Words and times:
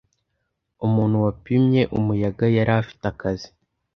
umuntu 0.85 1.15
wapimye 1.25 1.81
umuyaga- 1.97 2.45
yari 2.57 2.71
afite 2.81 3.03
akazi 3.11 3.49